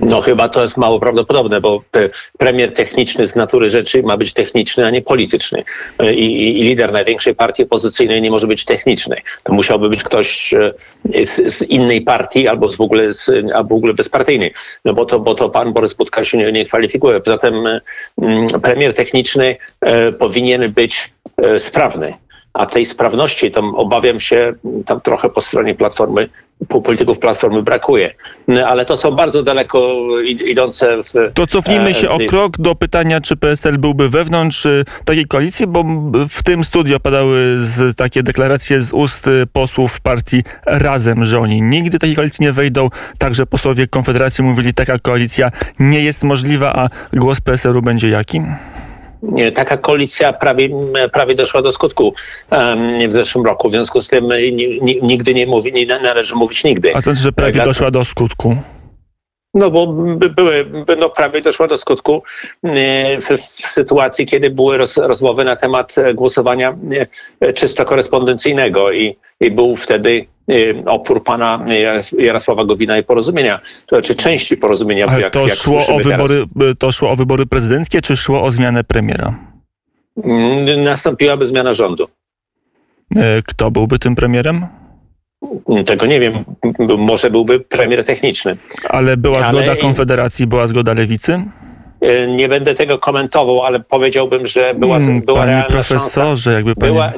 No 0.00 0.20
chyba 0.20 0.48
to 0.48 0.62
jest 0.62 0.76
mało 0.76 1.00
prawdopodobne, 1.00 1.60
bo 1.60 1.82
premier 2.38 2.72
techniczny 2.72 3.26
z 3.26 3.36
natury 3.36 3.70
rzeczy 3.70 4.02
ma 4.02 4.16
być 4.16 4.32
techniczny, 4.32 4.86
a 4.86 4.90
nie 4.90 5.02
polityczny. 5.02 5.64
I, 6.14 6.58
i 6.58 6.62
lider 6.62 6.92
największej 6.92 7.34
partii 7.34 7.62
opozycyjnej 7.62 8.22
nie 8.22 8.30
może 8.30 8.46
być 8.46 8.64
techniczny. 8.64 9.16
To 9.44 9.52
musiałby 9.52 9.88
być 9.88 10.02
ktoś 10.02 10.54
e, 10.54 10.72
z, 11.26 11.54
z 11.54 11.62
innej 11.62 12.00
partii 12.00 12.48
albo 12.48 12.68
z 12.68 12.76
w 12.76 12.80
ogóle, 12.80 13.12
z, 13.12 13.30
albo 13.54 13.74
w 13.74 13.78
ogóle 13.78 13.94
bezpartyjny. 13.94 14.50
No 14.84 14.94
bo 14.94 15.04
to, 15.04 15.20
bo 15.20 15.34
to 15.34 15.50
pan 15.50 15.72
Borys 15.72 15.94
Budka 15.94 16.24
się 16.24 16.38
nie, 16.38 16.52
nie 16.52 16.64
kwalifikuje. 16.64 17.20
Poza 17.20 17.38
tym 17.38 17.54
mm, 18.22 18.48
premier 18.62 18.94
techniczny 18.94 19.56
e, 19.80 20.12
powinien 20.12 20.72
być 20.72 21.12
e, 21.36 21.58
sprawny 21.58 22.12
a 22.56 22.66
tej 22.66 22.84
sprawności 22.84 23.50
tam 23.50 23.74
obawiam 23.74 24.20
się 24.20 24.54
tam 24.86 25.00
trochę 25.00 25.28
po 25.28 25.40
stronie 25.40 25.74
Platformy, 25.74 26.28
polityków 26.82 27.18
Platformy 27.18 27.62
brakuje. 27.62 28.14
No, 28.48 28.68
ale 28.68 28.84
to 28.84 28.96
są 28.96 29.12
bardzo 29.12 29.42
daleko 29.42 29.96
idące... 30.24 31.02
W, 31.02 31.32
to 31.34 31.46
cofnijmy 31.46 31.94
się 31.94 32.10
o 32.10 32.18
krok 32.28 32.58
do 32.58 32.74
pytania, 32.74 33.20
czy 33.20 33.36
PSL 33.36 33.78
byłby 33.78 34.08
wewnątrz 34.08 34.66
y, 34.66 34.84
takiej 35.04 35.26
koalicji, 35.26 35.66
bo 35.66 35.84
w 36.28 36.42
tym 36.42 36.64
studio 36.64 37.00
padały 37.00 37.54
z, 37.58 37.96
takie 37.96 38.22
deklaracje 38.22 38.82
z 38.82 38.92
ust 38.92 39.26
y, 39.26 39.46
posłów 39.52 40.00
partii 40.00 40.42
Razem, 40.66 41.24
że 41.24 41.40
oni 41.40 41.62
nigdy 41.62 41.98
takiej 41.98 42.16
koalicji 42.16 42.42
nie 42.42 42.52
wejdą. 42.52 42.88
Także 43.18 43.46
posłowie 43.46 43.86
Konfederacji 43.86 44.44
mówili, 44.44 44.74
taka 44.74 44.98
koalicja 44.98 45.50
nie 45.78 46.00
jest 46.00 46.22
możliwa, 46.22 46.72
a 46.72 46.88
głos 47.12 47.40
PSL-u 47.40 47.82
będzie 47.82 48.08
jaki? 48.08 48.40
Taka 49.54 49.76
koalicja 49.76 50.32
prawie, 50.32 50.68
prawie 51.12 51.34
doszła 51.34 51.62
do 51.62 51.72
skutku 51.72 52.14
w 53.08 53.12
zeszłym 53.12 53.44
roku. 53.44 53.68
W 53.68 53.72
związku 53.72 54.00
z 54.00 54.08
tym 54.08 54.28
nigdy 55.02 55.34
nie 55.34 55.46
mówi, 55.46 55.72
nie 55.72 55.86
należy 55.86 56.34
mówić 56.34 56.64
nigdy. 56.64 56.90
A 56.90 56.94
to 56.94 57.00
znaczy, 57.00 57.20
że 57.20 57.32
prawie 57.32 57.62
doszła 57.62 57.90
do 57.90 58.04
skutku? 58.04 58.56
No 59.56 59.70
bo 59.70 59.86
były, 60.36 60.66
no 60.98 61.10
prawie 61.10 61.40
doszło 61.40 61.68
do 61.68 61.78
skutku 61.78 62.22
w, 63.20 63.36
w 63.38 63.66
sytuacji, 63.66 64.26
kiedy 64.26 64.50
były 64.50 64.78
roz, 64.78 64.96
rozmowy 64.96 65.44
na 65.44 65.56
temat 65.56 65.94
głosowania 66.14 66.76
czysto 67.54 67.84
korespondencyjnego 67.84 68.92
i, 68.92 69.16
i 69.40 69.50
był 69.50 69.76
wtedy 69.76 70.26
opór 70.86 71.24
pana 71.24 71.64
Jarosława 72.18 72.64
Gowina 72.64 72.98
i 72.98 73.02
porozumienia, 73.02 73.60
to 73.86 73.96
znaczy 73.96 74.14
części 74.14 74.56
porozumienia. 74.56 75.06
Ale 75.06 75.20
jak, 75.20 75.32
to, 75.32 75.46
jak 75.46 75.58
szło 75.58 75.86
o 75.86 75.98
wybory, 75.98 76.44
to 76.78 76.92
szło 76.92 77.10
o 77.10 77.16
wybory 77.16 77.46
prezydenckie, 77.46 78.02
czy 78.02 78.16
szło 78.16 78.42
o 78.42 78.50
zmianę 78.50 78.84
premiera? 78.84 79.34
Mm, 80.24 80.82
nastąpiłaby 80.82 81.46
zmiana 81.46 81.72
rządu. 81.72 82.08
E, 83.16 83.42
kto 83.42 83.70
byłby 83.70 83.98
tym 83.98 84.14
premierem? 84.14 84.66
Tego 85.86 86.06
nie 86.06 86.20
wiem. 86.20 86.44
Może 86.98 87.30
byłby 87.30 87.60
premier 87.60 88.04
techniczny. 88.04 88.56
Ale 88.88 89.16
była 89.16 89.42
zgoda 89.42 89.70
Ale... 89.70 89.76
Konfederacji, 89.76 90.46
była 90.46 90.66
zgoda 90.66 90.92
Lewicy? 90.94 91.44
e, 92.00 92.26
nie 92.26 92.48
będę 92.48 92.74
tego 92.74 92.98
komentował, 92.98 93.62
ale 93.62 93.80
powiedziałbym, 93.80 94.46
że 94.46 94.74
była, 94.74 94.98
Hmm, 94.98 95.20
była 95.22 95.38
panie 95.38 95.50
realna 95.50 95.68
profesorze, 95.68 96.10
szansa. 96.10 96.52
jakby 96.52 96.74
Była, 96.74 97.12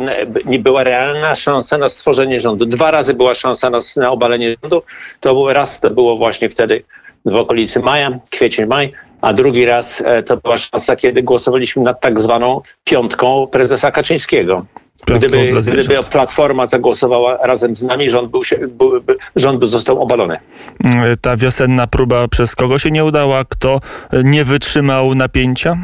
nie 0.45 0.59
była 0.59 0.85
realna 0.85 1.35
szansa 1.35 1.79
na 1.79 1.89
stworzenie 1.89 2.41
rządu. 2.41 2.67
Dwa 2.67 2.91
razy 2.91 3.15
była 3.15 3.35
szansa 3.35 3.71
na, 3.71 3.79
na 3.97 4.11
obalenie 4.11 4.57
rządu. 4.63 4.83
To 5.21 5.35
był 5.35 5.53
raz, 5.53 5.81
to 5.81 5.91
było 5.91 6.17
właśnie 6.17 6.49
wtedy 6.49 6.83
w 7.25 7.37
okolicy 7.37 7.81
maja, 7.81 8.19
kwiecień, 8.31 8.67
maj, 8.67 8.93
a 9.21 9.33
drugi 9.33 9.65
raz 9.67 10.03
e, 10.07 10.23
to 10.23 10.37
była 10.37 10.57
szansa, 10.57 10.97
kiedy 10.97 11.23
głosowaliśmy 11.23 11.83
nad 11.83 12.01
tak 12.01 12.21
zwaną 12.21 12.61
piątką 12.85 13.47
prezesa 13.47 13.91
Kaczyńskiego. 13.91 14.67
Gdyby, 15.07 15.53
gdyby. 15.63 16.03
Platforma 16.11 16.67
zagłosowała 16.67 17.47
razem 17.47 17.77
z 17.77 17.83
nami, 17.83 18.11
rząd, 18.11 18.31
był 18.31 18.45
się, 18.45 18.59
był, 18.69 19.01
by, 19.03 19.17
rząd 19.37 19.65
został 19.65 20.03
obalony. 20.03 20.39
Mm, 20.85 21.17
Ta 21.21 21.37
wiosenna 21.37 21.87
próba 21.87 22.29
przez 22.29 22.55
kogo 22.55 22.79
się 22.79 22.91
nie 22.91 23.05
udała? 23.05 23.45
Kto 23.45 23.81
e, 24.11 24.23
nie 24.25 24.45
wytrzymał 24.45 25.15
napięcia? 25.15 25.77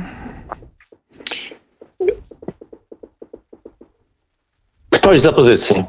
Ktoś 4.90 5.20
z 5.20 5.26
opozycji. 5.26 5.84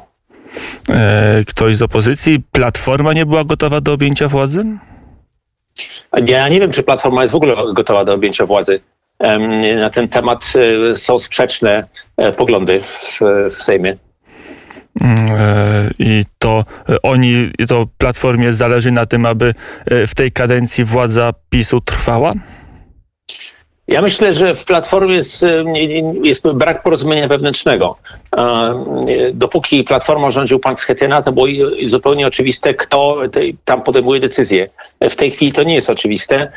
E, 0.88 1.44
Ktoś 1.46 1.76
z 1.76 1.82
opozycji? 1.82 2.42
Platforma 2.52 3.12
nie 3.12 3.26
była 3.26 3.44
gotowa 3.44 3.80
do 3.80 3.92
objęcia 3.92 4.28
władzy? 4.28 4.64
Ja 6.26 6.48
nie 6.48 6.60
wiem, 6.60 6.72
czy 6.72 6.82
Platforma 6.82 7.22
jest 7.22 7.32
w 7.32 7.36
ogóle 7.36 7.54
gotowa 7.74 8.04
do 8.04 8.14
objęcia 8.14 8.46
władzy. 8.46 8.80
Na 9.76 9.90
ten 9.90 10.08
temat 10.08 10.52
e, 10.90 10.94
są 10.94 11.18
sprzeczne 11.18 11.84
e, 12.16 12.32
poglądy 12.32 12.80
w, 12.82 13.20
w 13.50 13.52
Sejmie. 13.52 13.96
Mm, 15.00 15.26
e, 15.30 15.90
I 15.98 16.24
to 16.38 16.64
oni, 17.02 17.52
to 17.68 17.86
Platformie 17.98 18.52
zależy 18.52 18.90
na 18.90 19.06
tym, 19.06 19.26
aby 19.26 19.54
w 19.86 20.14
tej 20.14 20.32
kadencji 20.32 20.84
władza 20.84 21.32
PiSu 21.50 21.80
trwała? 21.80 22.32
Ja 23.88 24.02
myślę, 24.02 24.34
że 24.34 24.54
w 24.54 24.64
Platformie 24.64 25.14
jest, 25.14 25.46
nie- 25.64 26.14
jest 26.22 26.48
brak 26.52 26.82
porozumienia 26.82 27.28
wewnętrznego. 27.28 27.96
E, 28.36 28.74
Dopóki 29.32 29.84
Platformą 29.84 30.30
rządził 30.30 30.58
pan 30.58 30.76
Schetyna, 30.76 31.22
to 31.22 31.32
było 31.32 31.46
zupełnie 31.86 32.26
oczywiste, 32.26 32.74
kto 32.74 33.18
tam 33.64 33.82
podejmuje 33.82 34.20
decyzje. 34.20 34.66
W 35.10 35.14
tej 35.16 35.30
chwili 35.30 35.52
to 35.52 35.62
nie 35.62 35.74
jest 35.74 35.90
oczywiste. 35.90 36.52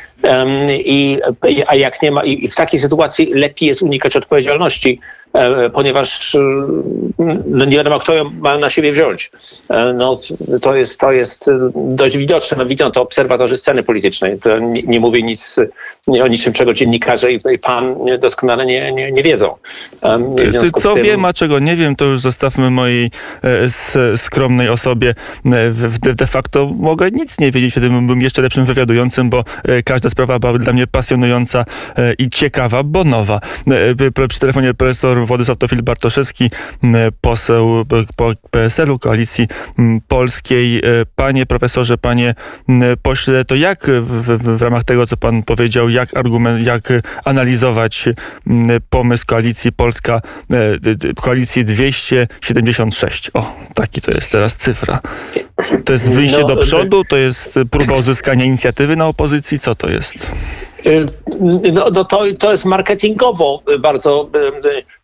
I, 0.85 1.19
a 1.67 1.75
jak 1.75 2.01
nie 2.01 2.11
ma, 2.11 2.23
i 2.23 2.47
w 2.47 2.55
takiej 2.55 2.79
sytuacji 2.79 3.33
lepiej 3.33 3.67
jest 3.69 3.81
unikać 3.81 4.15
odpowiedzialności, 4.15 4.99
ponieważ 5.73 6.35
e, 6.35 6.39
no 7.45 7.65
nie 7.65 7.77
wiadomo, 7.77 7.99
kto 7.99 8.13
ją 8.13 8.29
ma 8.29 8.57
na 8.57 8.69
siebie 8.69 8.91
wziąć. 8.91 9.31
E, 9.69 9.93
No, 9.93 10.19
to 10.61 10.75
jest, 10.75 10.99
to 10.99 11.11
jest 11.11 11.47
e, 11.47 11.71
dość 11.75 12.17
widoczne. 12.17 12.57
No, 12.57 12.65
widzą 12.65 12.91
to 12.91 13.01
obserwatorzy 13.01 13.57
sceny 13.57 13.83
politycznej. 13.83 14.39
To 14.39 14.59
nie, 14.59 14.81
nie 14.83 14.99
mówię 14.99 15.23
nic 15.23 15.55
nie, 16.07 16.23
o 16.23 16.27
niczym, 16.27 16.53
czego 16.53 16.73
dziennikarze 16.73 17.31
i, 17.31 17.39
i 17.53 17.59
pan 17.59 17.95
doskonale 18.19 18.65
nie, 18.65 18.91
nie, 18.91 19.11
nie 19.11 19.23
wiedzą. 19.23 19.55
Ty, 20.37 20.71
co 20.81 20.93
tym- 20.93 21.03
wiem, 21.03 21.25
a 21.25 21.33
czego 21.33 21.59
nie 21.59 21.75
wiem, 21.75 21.95
to 21.95 22.05
już 22.05 22.21
zostawmy 22.21 22.69
mojej 22.71 23.11
e, 23.43 24.17
skromnej 24.17 24.69
osobie. 24.69 25.09
E, 25.45 25.49
De, 26.01 26.13
de 26.13 26.27
facto 26.27 26.71
mogę 26.79 27.11
nic 27.11 27.39
nie 27.39 27.51
wiedzieć, 27.51 27.71
wtedy 27.71 27.89
byłbym 27.89 28.21
jeszcze 28.21 28.41
lepszym 28.41 28.65
wywiadującym, 28.65 29.29
bo 29.29 29.43
e, 29.63 29.83
każda 29.83 30.09
sprawa 30.09 30.39
była 30.39 30.53
dla 30.57 30.73
mnie 30.73 30.87
pasjonująca 30.87 31.65
e, 31.97 32.13
i 32.13 32.29
ciekawa, 32.29 32.83
bo 32.83 33.03
nowa. 33.03 33.39
E, 34.21 34.27
Przy 34.27 34.39
telefonie 34.39 34.73
profesor 34.73 35.18
Władysław 35.25 35.57
Tofil 35.57 35.83
Bartoszewski, 35.83 36.51
poseł 37.21 37.85
PSL-u, 38.51 38.99
Koalicji 38.99 39.47
Polskiej. 40.07 40.77
E, 40.77 40.81
Panie 41.15 41.45
profesorze, 41.45 41.97
panie 41.97 42.35
pośle, 43.01 43.45
to 43.45 43.55
jak 43.55 43.85
w, 44.01 44.57
w, 44.57 44.61
ramach 44.61 44.83
tego, 44.83 45.07
co 45.07 45.17
pan 45.17 45.43
powiedział, 45.43 45.89
jak 45.89 46.17
argument, 46.17 46.65
jak 46.65 46.81
analizować 47.25 48.05
pomysł 48.89 49.23
Koalicji 49.27 49.71
Polska, 49.71 50.21
e, 50.51 51.13
Koalicji 51.15 51.65
276. 51.65 53.31
O, 53.33 53.55
taki 53.75 54.01
to 54.01 54.11
jest 54.11 54.31
teraz 54.31 54.55
cyfra. 54.55 54.99
To 55.85 55.93
jest 55.93 56.11
wyjście 56.11 56.41
No, 56.41 56.47
do 56.47 56.57
przodu, 56.57 57.03
to 57.03 57.17
jest 57.17 57.59
próba 57.71 57.95
uzyskania 57.95 58.45
inicjatywy 58.45 58.95
na 58.95 59.07
opozycji, 59.07 59.59
co 59.59 59.75
to 59.75 59.89
jest? 59.89 60.31
No, 61.73 61.89
no 61.93 62.05
to, 62.05 62.25
to 62.39 62.51
jest 62.51 62.65
marketingowo 62.65 63.63
bardzo 63.79 64.29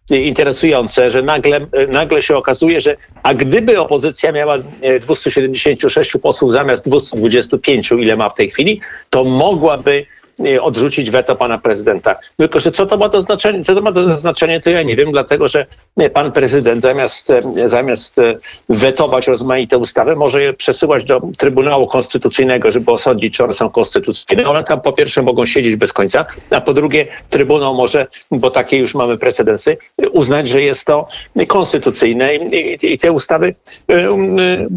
interesujące, 0.10 1.12
że 1.12 1.22
nagle, 1.22 1.62
y, 1.62 1.88
nagle 1.88 2.22
się 2.22 2.38
okazuje, 2.38 2.82
że 2.82 2.98
a 3.24 3.34
gdyby 3.34 3.80
opozycja 3.80 4.32
miała 4.32 4.58
y, 4.58 5.00
276 5.00 6.18
posłów 6.22 6.54
zamiast 6.54 6.90
225, 6.90 7.92
ile 7.92 8.18
ma 8.18 8.30
w 8.30 8.36
tej 8.36 8.50
chwili, 8.50 8.82
to 9.10 9.24
mogłaby 9.24 9.92
y, 9.92 10.25
odrzucić 10.62 11.10
weto 11.10 11.36
pana 11.36 11.58
prezydenta. 11.58 12.16
Tylko, 12.38 12.60
że 12.60 12.72
co 12.72 12.86
to 12.86 12.98
ma 12.98 13.10
to 13.10 13.22
znaczenie? 13.22 13.64
Co 13.64 13.76
to 13.76 13.82
ma 13.82 13.92
to 13.92 14.16
znaczenie, 14.16 14.60
to 14.60 14.70
ja 14.70 14.84
nie 14.84 14.96
wiem, 14.96 15.12
dlatego 15.12 15.48
że 15.48 15.66
y, 16.02 16.10
pan 16.10 16.32
prezydent 16.32 16.82
zamiast, 16.82 17.30
y, 17.30 17.70
zamiast 17.70 18.18
y, 18.18 18.38
wetować 18.70 19.28
rozmaite 19.28 19.78
ustawy, 19.78 20.16
może 20.16 20.42
je 20.42 20.54
przesyłać 20.54 21.06
do 21.06 21.22
Trybunału 21.38 21.88
Konstytucyjnego, 21.88 22.72
żeby 22.72 22.92
osądzić, 22.92 23.38
czy 23.38 23.44
one 23.44 23.54
są 23.54 23.70
konstytucyjne. 23.70 24.50
One 24.50 24.64
tam 24.64 24.82
po 24.82 24.94
pierwsze 24.94 25.22
mogą 25.22 25.46
siedzieć 25.46 25.76
bez 25.76 25.94
końca, 25.94 26.26
a 26.50 26.62
po 26.62 26.74
drugie 26.74 27.08
Trybunał 27.30 27.76
może, 27.76 28.08
bo 28.32 28.52
takie 28.52 28.78
już 28.78 28.96
mamy 28.96 29.18
precedensy, 29.18 29.78
uznać, 30.12 30.48
że 30.48 30.62
jest 30.62 30.86
to 30.86 31.08
konstytucyjne 31.48 32.36
i, 32.36 32.56
i, 32.56 32.94
i 32.94 32.98
te 32.98 33.12
ustawy 33.12 33.56
y, 33.92 33.94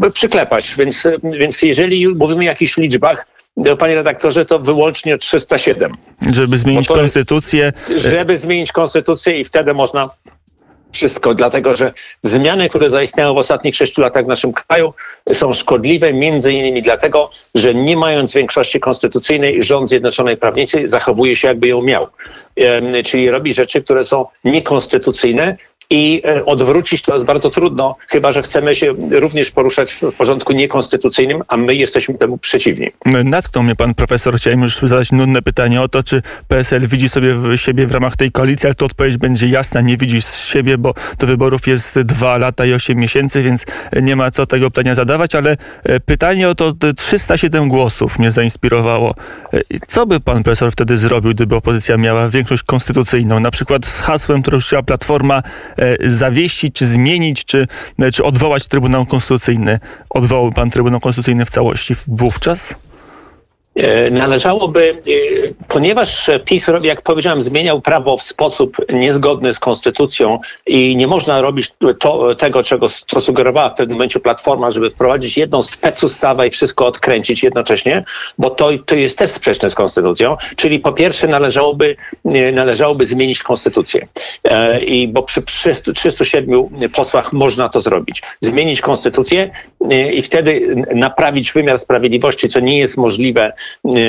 y, 0.07 0.11
przyklepać. 0.11 0.75
Więc, 0.77 1.07
więc 1.23 1.61
jeżeli 1.61 2.07
mówimy 2.07 2.39
o 2.39 2.43
jakichś 2.43 2.77
liczbach, 2.77 3.25
panie 3.79 3.95
redaktorze, 3.95 4.45
to 4.45 4.59
wyłącznie 4.59 5.17
307 5.17 5.91
Żeby 6.33 6.57
zmienić 6.57 6.87
to 6.87 6.93
jest- 6.93 7.01
konstytucję, 7.01 7.73
żeby 7.95 8.37
zmienić 8.37 8.71
konstytucję 8.71 9.39
i 9.39 9.45
wtedy 9.45 9.73
można 9.73 10.07
wszystko, 10.91 11.33
dlatego 11.35 11.75
że 11.75 11.93
zmiany, 12.21 12.69
które 12.69 12.89
zaistniały 12.89 13.33
w 13.33 13.37
ostatnich 13.37 13.75
sześciu 13.75 14.01
latach 14.01 14.25
w 14.25 14.27
naszym 14.27 14.53
kraju 14.53 14.93
są 15.33 15.53
szkodliwe 15.53 16.13
między 16.13 16.53
innymi 16.53 16.81
dlatego, 16.81 17.31
że 17.55 17.75
nie 17.75 17.97
mając 17.97 18.33
większości 18.33 18.79
konstytucyjnej 18.79 19.63
rząd 19.63 19.89
Zjednoczonej 19.89 20.37
Prawnicy 20.37 20.87
zachowuje 20.87 21.35
się 21.35 21.47
jakby 21.47 21.67
ją 21.67 21.81
miał. 21.81 22.07
Czyli 23.05 23.29
robi 23.29 23.53
rzeczy, 23.53 23.83
które 23.83 24.05
są 24.05 24.25
niekonstytucyjne 24.43 25.57
i 25.89 26.21
e, 26.25 26.45
odwrócić 26.45 27.01
to 27.01 27.13
jest 27.13 27.25
bardzo 27.25 27.49
trudno, 27.49 27.95
chyba 28.07 28.31
że 28.31 28.41
chcemy 28.41 28.75
się 28.75 28.93
również 29.11 29.51
poruszać 29.51 29.93
w 29.93 30.13
porządku 30.13 30.53
niekonstytucyjnym, 30.53 31.43
a 31.47 31.57
my 31.57 31.75
jesteśmy 31.75 32.17
temu 32.17 32.37
przeciwni. 32.37 32.89
Natknął 33.23 33.63
mnie 33.63 33.75
pan 33.75 33.93
profesor. 33.93 34.37
Chciałem 34.37 34.61
już 34.61 34.77
zadać 34.77 35.11
nudne 35.11 35.41
pytanie 35.41 35.81
o 35.81 35.87
to, 35.87 36.03
czy 36.03 36.21
PSL 36.47 36.87
widzi 36.87 37.09
sobie 37.09 37.35
siebie 37.55 37.87
w 37.87 37.91
ramach 37.91 38.15
tej 38.15 38.31
koalicji, 38.31 38.67
ale 38.67 38.75
tu 38.75 38.85
odpowiedź 38.85 39.17
będzie 39.17 39.47
jasna. 39.47 39.81
Nie 39.81 39.97
widzi 39.97 40.21
siebie, 40.21 40.77
bo 40.79 40.93
do 41.19 41.27
wyborów 41.27 41.67
jest 41.67 41.99
dwa 41.99 42.37
lata 42.37 42.65
i 42.65 42.73
osiem 42.73 42.97
miesięcy, 42.97 43.43
więc 43.43 43.65
nie 44.01 44.15
ma 44.15 44.31
co 44.31 44.45
tego 44.45 44.71
pytania 44.71 44.95
zadawać, 44.95 45.35
ale 45.35 45.57
e, 45.83 45.99
pytanie 45.99 46.49
o 46.49 46.55
to 46.55 46.73
te 46.73 46.93
307 46.93 47.67
głosów 47.67 48.19
mnie 48.19 48.31
zainspirowało. 48.31 49.15
E, 49.53 49.61
Co 49.87 50.05
by 50.05 50.19
pan 50.19 50.43
profesor 50.43 50.71
wtedy 50.71 50.97
zrobił, 50.97 51.31
gdyby 51.31 51.55
opozycja 51.55 51.97
miała 51.97 52.29
większość 52.29 52.63
konstytucyjną? 52.63 53.39
Na 53.39 53.51
przykład 53.51 53.85
z 53.85 53.99
hasłem, 53.99 54.41
które 54.41 54.59
chciała 54.59 54.83
Platforma 54.83 55.43
e, 55.77 56.09
zawieścić, 56.09 56.75
czy 56.75 56.85
zmienić, 56.85 57.45
czy, 57.45 57.67
czy 58.13 58.23
odwołać 58.23 58.67
Trybunał 58.67 59.05
Konstytucyjny. 59.05 59.79
Odwołał 60.09 60.51
pan 60.51 60.69
Trybunał 60.69 60.99
Konstytucyjny 60.99 61.45
w 61.45 61.49
całości 61.49 61.95
wówczas? 62.07 62.75
E, 63.83 64.11
Należałoby, 64.11 65.01
e, 65.07 65.65
ponieważ 65.67 66.29
PiS, 66.45 66.67
jak 66.83 67.01
powiedziałem, 67.01 67.41
zmieniał 67.41 67.81
prawo 67.81 68.17
w 68.17 68.21
sposób 68.21 68.77
niezgodny 68.93 69.53
z 69.53 69.59
konstytucją 69.59 70.39
i 70.65 70.95
nie 70.95 71.07
można 71.07 71.41
robić 71.41 71.73
to, 71.99 72.35
tego, 72.35 72.63
czego, 72.63 72.87
co 72.89 73.21
sugerowała 73.21 73.69
w 73.69 73.73
pewnym 73.73 73.97
momencie 73.97 74.19
Platforma, 74.19 74.71
żeby 74.71 74.89
wprowadzić 74.89 75.37
jedną 75.37 75.61
specustawę 75.61 76.47
i 76.47 76.49
wszystko 76.49 76.87
odkręcić 76.87 77.43
jednocześnie, 77.43 78.03
bo 78.37 78.49
to, 78.49 78.69
to 78.85 78.95
jest 78.95 79.17
też 79.17 79.31
sprzeczne 79.31 79.69
z 79.69 79.75
konstytucją. 79.75 80.37
Czyli 80.55 80.79
po 80.79 80.93
pierwsze 80.93 81.27
należałoby, 81.27 81.95
e, 82.25 82.51
należałoby 82.51 83.05
zmienić 83.05 83.43
konstytucję. 83.43 84.07
I 84.85 85.07
bo 85.07 85.23
przy 85.23 85.41
300, 85.41 85.91
307 85.93 86.69
posłach 86.93 87.33
można 87.33 87.69
to 87.69 87.81
zrobić. 87.81 88.21
Zmienić 88.41 88.81
konstytucję 88.81 89.51
i 90.13 90.21
wtedy 90.21 90.75
naprawić 90.95 91.51
wymiar 91.51 91.79
sprawiedliwości, 91.79 92.49
co 92.49 92.59
nie 92.59 92.77
jest 92.77 92.97
możliwe 92.97 93.53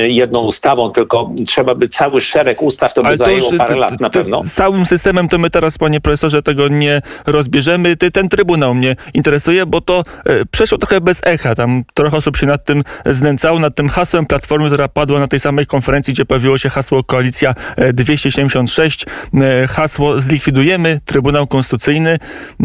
jedną 0.07 0.39
ustawą, 0.39 0.89
tylko 0.89 1.31
trzeba 1.47 1.75
by 1.75 1.89
cały 1.89 2.21
szereg 2.21 2.61
ustaw, 2.61 2.93
to 2.93 3.03
by 3.03 3.17
zajęło 3.17 3.51
parę 3.57 3.75
lat 3.75 3.99
na 3.99 4.09
pewno. 4.09 4.43
Z 4.43 4.53
całym 4.53 4.85
systemem 4.85 5.27
to 5.27 5.37
my 5.37 5.49
teraz, 5.49 5.77
panie 5.77 6.01
profesorze, 6.01 6.43
tego 6.43 6.67
nie 6.67 7.01
rozbierzemy. 7.25 7.95
Ten 7.95 8.29
trybunał 8.29 8.73
mnie 8.73 8.95
interesuje, 9.13 9.65
bo 9.65 9.81
to 9.81 10.03
e, 10.25 10.45
przeszło 10.51 10.77
trochę 10.77 11.01
bez 11.01 11.21
echa. 11.23 11.55
Tam 11.55 11.83
trochę 11.93 12.17
osób 12.17 12.37
się 12.37 12.47
nad 12.47 12.65
tym 12.65 12.83
znęcało, 13.05 13.59
nad 13.59 13.75
tym 13.75 13.89
hasłem 13.89 14.25
Platformy, 14.25 14.67
która 14.67 14.87
padła 14.87 15.19
na 15.19 15.27
tej 15.27 15.39
samej 15.39 15.65
konferencji, 15.65 16.13
gdzie 16.13 16.25
pojawiło 16.25 16.57
się 16.57 16.69
hasło 16.69 17.03
Koalicja 17.03 17.55
e, 17.75 17.93
276. 17.93 19.05
E, 19.33 19.67
Hasło 19.67 20.19
zlikwidujemy 20.19 20.99
Trybunał 21.05 21.47
Konstytucyjny. 21.47 22.19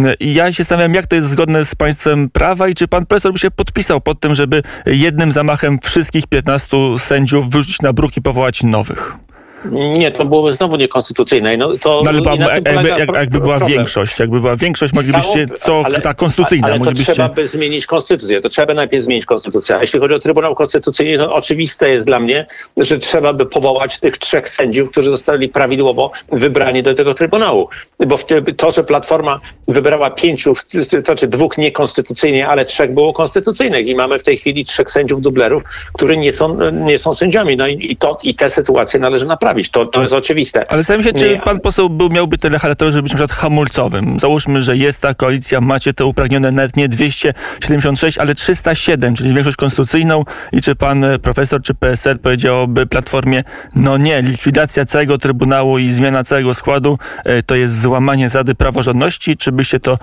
E, 0.04 0.14
I 0.14 0.34
ja 0.34 0.52
się 0.52 0.64
zastanawiam, 0.64 0.94
jak 0.94 1.06
to 1.06 1.16
jest 1.16 1.28
zgodne 1.28 1.64
z 1.64 1.74
państwem 1.74 2.30
prawa 2.30 2.68
i 2.68 2.74
czy 2.74 2.88
pan 2.88 3.06
profesor 3.06 3.32
by 3.32 3.38
się 3.38 3.50
podpisał 3.50 4.00
pod 4.00 4.20
tym, 4.20 4.34
żeby 4.34 4.62
jednym 4.86 5.32
zamachem 5.32 5.78
wszystkich 5.82 6.26
15 6.26 6.75
sędziów 6.99 7.50
wyrzucić 7.50 7.83
na 7.83 7.92
bruk 7.92 8.16
i 8.16 8.23
powołać 8.23 8.62
nowych. 8.62 9.16
Nie, 9.64 10.10
to 10.12 10.25
byłoby 10.25 10.52
znowu 10.52 10.76
niekonstytucyjne. 10.76 11.56
No, 11.56 11.78
to 11.78 12.02
No 12.04 12.10
ale 12.10 12.20
jakby, 12.54 12.88
jak, 12.88 13.12
jakby 13.14 13.40
była 13.40 13.56
problem. 13.56 13.78
większość, 13.78 14.18
jakby 14.18 14.40
była 14.40 14.56
większość, 14.56 14.92
moglibyście, 14.94 15.46
co 15.58 15.82
ale- 15.84 16.00
ta 16.00 16.14
konstytucyjna, 16.14 16.66
Ale 16.66 16.75
to 16.75 16.78
moglibyście... 16.78 17.12
trzeba 17.12 17.28
by 17.28 17.48
zmienić 17.48 17.86
konstytucję. 17.86 18.40
To 18.40 18.48
trzeba 18.48 18.66
by 18.66 18.75
najpierw 18.75 19.04
zmienić 19.04 19.26
konstytucję. 19.26 19.76
A 19.76 19.80
jeśli 19.80 20.00
chodzi 20.00 20.14
o 20.14 20.18
Trybunał 20.18 20.54
Konstytucyjny, 20.54 21.18
to 21.18 21.34
oczywiste 21.34 21.90
jest 21.90 22.06
dla 22.06 22.20
mnie, 22.20 22.46
że 22.78 22.98
trzeba 22.98 23.32
by 23.32 23.46
powołać 23.46 23.98
tych 24.00 24.18
trzech 24.18 24.48
sędziów, 24.48 24.90
którzy 24.90 25.10
zostali 25.10 25.48
prawidłowo 25.48 26.10
wybrani 26.32 26.82
do 26.82 26.94
tego 26.94 27.14
Trybunału. 27.14 27.68
Bo 28.06 28.18
to, 28.56 28.70
że 28.70 28.84
Platforma 28.84 29.40
wybrała 29.68 30.10
pięciu, 30.10 30.54
to 30.72 31.02
znaczy 31.02 31.28
dwóch 31.28 31.58
niekonstytucyjnie, 31.58 32.48
ale 32.48 32.64
trzech 32.64 32.94
było 32.94 33.12
konstytucyjnych 33.12 33.86
i 33.86 33.94
mamy 33.94 34.18
w 34.18 34.22
tej 34.22 34.36
chwili 34.36 34.64
trzech 34.64 34.90
sędziów 34.90 35.20
dublerów, 35.20 35.62
którzy 35.92 36.16
nie 36.16 36.32
są, 36.32 36.70
nie 36.70 36.98
są 36.98 37.14
sędziami. 37.14 37.56
No 37.56 37.66
i, 37.66 37.92
i, 37.92 37.96
to, 37.96 38.18
i 38.22 38.34
te 38.34 38.50
sytuacje 38.50 39.00
należy 39.00 39.26
naprawić. 39.26 39.45
To, 39.72 39.86
to 39.86 40.02
jest 40.02 40.12
oczywiste. 40.12 40.70
Ale 40.72 40.82
zastanawiam 40.82 41.04
się, 41.04 41.18
czy 41.18 41.30
Nie. 41.30 41.38
pan 41.38 41.60
poseł 41.60 41.90
był, 41.90 42.08
miałby 42.08 42.38
tyle 42.38 42.58
charakteru, 42.58 42.92
żeby 42.92 43.02
być 43.02 43.12
na 43.12 43.16
przykład 43.16 43.38
hamulcowym. 43.38 44.20
Załóżmy, 44.20 44.62
że 44.62 44.76
jest 44.76 45.02
ta 45.02 45.14
koalicja, 45.14 45.60
macie 45.60 45.92
te 45.94 46.04
uprawnione 46.04 46.52
nawet 46.52 46.76
nie 46.76 46.88
276, 46.88 48.18
ale 48.18 48.34
307, 48.34 49.14
czyli 49.14 49.34
większość 49.34 49.56
konstytucyjną 49.56 50.24
i 50.52 50.60
czy 50.60 50.76
pan 50.76 51.04
e, 51.04 51.18
profesor, 51.18 51.62
czy 51.62 51.74
PSL 51.74 52.18
powiedziałoby 52.18 52.86
Platformie, 52.86 53.44
no 53.74 53.96
nie, 53.96 54.22
likwidacja 54.22 54.84
całego 54.84 55.18
Trybunału 55.18 55.78
i 55.78 55.90
zmiana 55.90 56.24
całego 56.24 56.54
składu 56.54 56.98
e, 57.24 57.42
to 57.42 57.54
jest 57.54 57.80
złamanie 57.82 58.28
zasady 58.28 58.54
praworządności, 58.54 59.36
czy 59.36 59.52
byście 59.52 59.80
to 59.80 59.98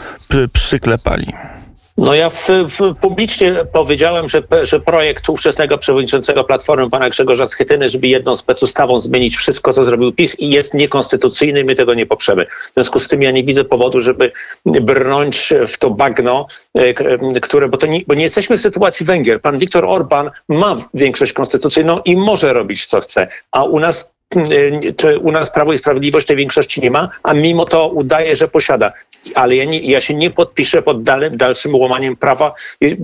przyklepali? 0.54 1.34
No 1.98 2.14
ja 2.14 2.30
w, 2.30 2.48
w, 2.70 2.96
publicznie 3.02 3.56
powiedziałem, 3.74 4.30
że, 4.30 4.44
że 4.64 4.80
projekt 4.80 5.30
ówczesnego 5.30 5.78
przewodniczącego 5.78 6.44
Platformy, 6.44 6.90
pana 6.90 7.10
Grzegorza 7.10 7.48
Schetyny, 7.48 7.90
żeby 7.90 8.08
jedną 8.08 8.36
specustawą 8.36 9.00
zmienić 9.00 9.33
wszystko, 9.38 9.74
co 9.74 9.84
zrobił 9.84 10.12
PiS 10.12 10.40
i 10.40 10.50
jest 10.50 10.74
niekonstytucyjny 10.74 11.64
my 11.64 11.76
tego 11.76 11.94
nie 11.94 12.06
poprzemy. 12.06 12.46
W 12.46 12.74
związku 12.74 13.00
z 13.00 13.08
tym 13.08 13.22
ja 13.22 13.32
nie 13.32 13.44
widzę 13.44 13.64
powodu, 13.64 14.02
żeby 14.02 14.32
brnąć 14.66 15.54
w 15.68 15.78
to 15.78 15.90
bagno, 15.90 16.48
e, 16.78 16.80
e, 16.80 17.40
które, 17.42 17.70
bo, 17.70 17.78
to 17.78 17.88
nie, 17.88 18.02
bo 18.08 18.14
nie 18.14 18.24
jesteśmy 18.24 18.58
w 18.58 18.62
sytuacji 18.62 19.06
Węgier. 19.06 19.42
Pan 19.42 19.58
Viktor 19.58 19.86
Orban 19.86 20.32
ma 20.50 20.76
większość 20.94 21.34
konstytucyjną 21.34 22.00
i 22.06 22.16
może 22.16 22.54
robić, 22.54 22.86
co 22.86 23.02
chce, 23.02 23.28
a 23.52 23.64
u 23.64 23.80
nas 23.80 24.13
to 24.98 25.20
u 25.20 25.32
nas 25.32 25.52
Prawo 25.52 25.74
i 25.74 25.78
Sprawiedliwość 25.78 26.28
tej 26.28 26.38
większości 26.38 26.82
nie 26.82 26.92
ma, 26.92 27.10
a 27.24 27.34
mimo 27.34 27.66
to 27.66 27.88
udaje, 27.88 28.36
że 28.36 28.48
posiada. 28.48 28.94
Ale 29.36 29.56
ja, 29.56 29.66
nie, 29.66 29.80
ja 29.80 30.00
się 30.00 30.14
nie 30.14 30.30
podpiszę 30.30 30.82
pod 30.82 31.04
dalszym 31.32 31.76
łamaniem 31.76 32.16
prawa 32.16 32.54
i, 32.82 32.98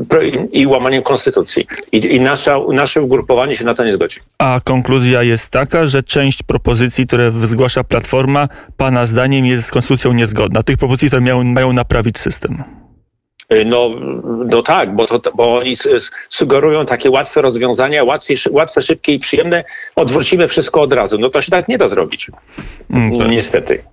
i 0.52 0.68
łamaniem 0.68 1.04
konstytucji. 1.04 1.68
I, 1.92 1.98
i 2.16 2.22
nasza, 2.22 2.60
nasze 2.74 3.02
ugrupowanie 3.02 3.56
się 3.56 3.66
na 3.66 3.74
to 3.74 3.86
nie 3.86 3.94
zgodzi. 3.94 4.20
A 4.38 4.60
konkluzja 4.64 5.24
jest 5.24 5.52
taka, 5.52 5.88
że 5.88 6.04
część 6.04 6.44
propozycji, 6.44 7.08
które 7.08 7.32
zgłasza 7.44 7.84
Platforma, 7.84 8.48
pana 8.78 9.06
zdaniem 9.06 9.46
jest 9.46 9.66
z 9.66 9.72
konstytucją 9.72 10.14
niezgodna. 10.14 10.64
Tych 10.64 10.78
propozycji, 10.78 11.08
które 11.08 11.22
miały, 11.22 11.44
mają 11.44 11.74
naprawić 11.74 12.20
system. 12.20 12.79
No, 13.66 13.90
no 14.46 14.62
tak, 14.62 14.96
bo, 14.96 15.08
to, 15.08 15.32
bo 15.32 15.58
oni 15.58 15.78
sugerują 16.30 16.86
takie 16.86 17.10
łatwe 17.10 17.42
rozwiązania, 17.42 18.04
łatwe, 18.04 18.34
łatwe, 18.52 18.82
szybkie 18.82 19.14
i 19.14 19.20
przyjemne. 19.20 19.64
Odwrócimy 19.96 20.48
wszystko 20.48 20.82
od 20.82 20.94
razu. 20.94 21.18
No 21.18 21.30
to 21.30 21.42
się 21.42 21.52
tak 21.52 21.68
nie 21.68 21.78
da 21.78 21.88
zrobić. 21.88 22.32
No, 22.90 23.28
niestety. 23.28 23.84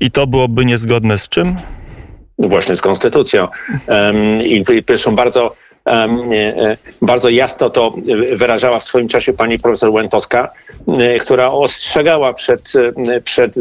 I 0.00 0.10
to 0.10 0.26
byłoby 0.26 0.64
niezgodne 0.64 1.18
z 1.18 1.28
czym? 1.28 1.56
No 2.38 2.48
właśnie 2.48 2.76
z 2.76 2.80
konstytucją. 2.80 3.48
Em, 3.86 4.42
I 4.42 4.64
zresztą 4.86 5.16
bardzo, 5.16 5.54
e, 5.86 6.76
bardzo 7.02 7.28
jasno 7.28 7.70
to 7.70 7.94
wyrażała 8.36 8.78
w 8.78 8.84
swoim 8.84 9.08
czasie 9.08 9.32
pani 9.32 9.58
profesor 9.58 9.90
Łętowska, 9.90 10.48
e, 10.98 11.18
która 11.18 11.50
ostrzegała 11.50 12.32
przed, 12.32 12.72
e, 13.08 13.20
przed, 13.20 13.54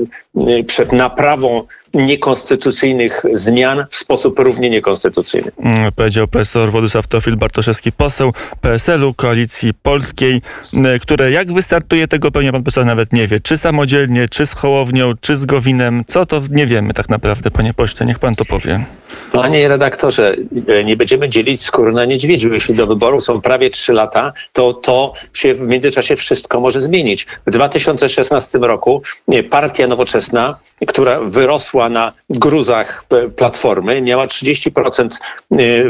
przed 0.67 0.91
naprawą 0.91 1.63
niekonstytucyjnych 1.93 3.23
zmian 3.33 3.85
w 3.89 3.95
sposób 3.95 4.39
równie 4.39 4.69
niekonstytucyjny. 4.69 5.51
Mm, 5.59 5.91
Powiedział 5.91 6.27
profesor 6.27 6.71
Władysław 6.71 7.07
Teofil 7.07 7.35
Bartoszewski, 7.35 7.91
poseł 7.91 8.33
PSL-u, 8.61 9.13
Koalicji 9.13 9.73
Polskiej, 9.73 10.41
m, 10.73 10.85
które 11.01 11.31
jak 11.31 11.53
wystartuje, 11.53 12.07
tego 12.07 12.31
pewnie 12.31 12.51
pan 12.51 12.63
profesor 12.63 12.85
nawet 12.85 13.13
nie 13.13 13.27
wie. 13.27 13.39
Czy 13.39 13.57
samodzielnie, 13.57 14.27
czy 14.29 14.45
z 14.45 14.53
Hołownią, 14.53 15.13
czy 15.21 15.35
z 15.35 15.45
Gowinem, 15.45 16.03
co 16.07 16.25
to 16.25 16.41
nie 16.51 16.65
wiemy 16.65 16.93
tak 16.93 17.09
naprawdę, 17.09 17.51
panie 17.51 17.73
pośle, 17.73 18.05
niech 18.05 18.19
pan 18.19 18.35
to 18.35 18.45
powie. 18.45 18.85
Panie 19.31 19.67
redaktorze, 19.67 20.35
e, 20.67 20.83
nie 20.83 20.97
będziemy 20.97 21.29
dzielić 21.29 21.61
skóry 21.65 21.91
na 21.91 22.05
niedźwiedziu. 22.05 22.53
Jeśli 22.53 22.75
do 22.75 22.87
wyborów 22.87 23.23
są 23.23 23.41
prawie 23.41 23.69
trzy 23.69 23.93
lata, 23.93 24.33
to 24.53 24.73
to 24.73 25.13
się 25.33 25.53
w 25.55 25.61
międzyczasie 25.61 26.15
wszystko 26.15 26.59
może 26.59 26.81
zmienić. 26.81 27.27
W 27.47 27.51
2016 27.51 28.59
roku 28.59 29.01
partia 29.49 29.87
nowoczesna, 29.87 30.22
która 30.87 31.19
wyrosła 31.19 31.89
na 31.89 32.13
gruzach 32.29 33.05
e, 33.09 33.29
Platformy, 33.29 34.01
miała 34.01 34.27
30% 34.27 35.05
e, 35.05 35.17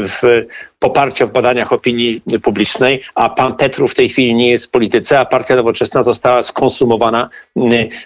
w 0.00 0.46
poparcia 0.78 1.26
w 1.26 1.32
badaniach 1.32 1.72
opinii 1.72 2.22
publicznej, 2.42 3.00
a 3.14 3.28
pan 3.28 3.56
Petru 3.56 3.88
w 3.88 3.94
tej 3.94 4.08
chwili 4.08 4.34
nie 4.34 4.50
jest 4.50 4.66
w 4.66 4.70
polityce, 4.70 5.20
a 5.20 5.24
partia 5.24 5.56
nowoczesna 5.56 6.02
została 6.02 6.42
skonsumowana 6.42 7.28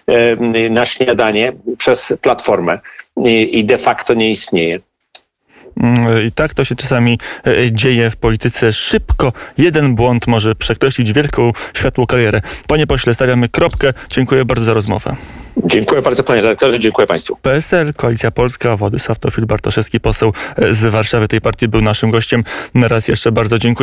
e, 0.07 0.71
na 0.71 0.87
śniadanie 0.87 1.53
przez 1.79 2.13
Platformę 2.21 2.79
i 3.51 3.65
de 3.65 3.79
facto 3.79 4.15
nie 4.15 4.31
istnieje. 4.31 4.81
Mm, 5.81 6.27
I 6.27 6.33
tak 6.33 6.55
to 6.55 6.65
się 6.65 6.77
czasami 6.77 7.19
e, 7.47 7.73
dzieje 7.73 8.11
w 8.11 8.17
polityce 8.17 8.73
szybko. 8.73 9.33
Jeden 9.59 9.95
błąd 9.95 10.27
może 10.27 10.55
przekreślić 10.55 11.13
wielką 11.13 11.53
światłą 11.75 12.07
karierę. 12.07 12.41
Panie 12.67 12.87
pośle, 12.87 13.15
stawiamy 13.15 13.49
kropkę. 13.49 13.93
Dziękuję 14.11 14.45
bardzo 14.45 14.65
za 14.65 14.75
rozmowę. 14.75 15.17
Dziękuję 15.65 16.03
bardzo 16.03 16.25
panie 16.25 16.43
redaktorze, 16.43 16.79
dziękuję 16.79 17.07
państwu. 17.07 17.37
PSL, 17.43 17.95
Koalicja 17.95 18.31
Polska, 18.31 18.77
Władysław 18.77 19.19
Teofil 19.19 19.47
Bartoszewski, 19.47 20.01
poseł 20.01 20.33
e, 20.57 20.75
z 20.75 20.87
Warszawy 20.87 21.29
tej 21.29 21.41
partii 21.41 21.69
był 21.69 21.83
naszym 21.83 22.11
gościem. 22.11 22.43
Raz 22.75 23.09
jeszcze 23.09 23.33
bardzo 23.33 23.59
dziękuję. 23.59 23.69